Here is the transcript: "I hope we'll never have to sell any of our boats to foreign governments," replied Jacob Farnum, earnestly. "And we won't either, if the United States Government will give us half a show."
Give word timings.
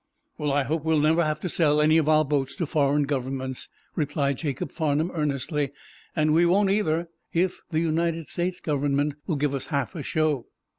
"I 0.39 0.63
hope 0.63 0.83
we'll 0.83 0.97
never 0.99 1.23
have 1.23 1.39
to 1.41 1.47
sell 1.47 1.79
any 1.79 1.99
of 1.99 2.09
our 2.09 2.25
boats 2.25 2.55
to 2.55 2.65
foreign 2.65 3.03
governments," 3.03 3.69
replied 3.95 4.39
Jacob 4.39 4.71
Farnum, 4.71 5.11
earnestly. 5.13 5.73
"And 6.15 6.33
we 6.33 6.43
won't 6.43 6.71
either, 6.71 7.09
if 7.33 7.61
the 7.69 7.81
United 7.81 8.27
States 8.27 8.59
Government 8.59 9.13
will 9.27 9.35
give 9.35 9.53
us 9.53 9.67
half 9.67 9.93
a 9.93 10.01
show." 10.01 10.47